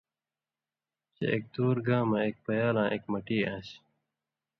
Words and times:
چے 1.15 1.25
اک 1.33 1.43
دُور 1.53 1.77
گاں 1.87 2.03
مہ 2.09 2.17
ایک 2.25 2.35
پیال 2.45 2.75
آں 2.81 2.89
ایک 2.93 3.03
مٹی 3.11 3.37
آن٘سیۡ۔ 3.51 3.79